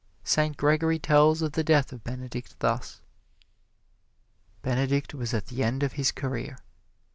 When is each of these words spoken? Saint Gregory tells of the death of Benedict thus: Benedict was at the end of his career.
Saint 0.23 0.57
Gregory 0.57 0.97
tells 0.97 1.43
of 1.43 1.51
the 1.51 1.63
death 1.63 1.93
of 1.93 2.03
Benedict 2.03 2.55
thus: 2.59 3.01
Benedict 4.63 5.13
was 5.13 5.31
at 5.31 5.45
the 5.45 5.61
end 5.63 5.83
of 5.83 5.93
his 5.93 6.11
career. 6.11 6.57